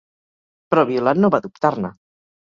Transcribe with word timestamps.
Però 0.71 0.85
Violant 0.91 1.21
no 1.25 1.29
va 1.35 1.41
dubtar-ne. 1.43 1.93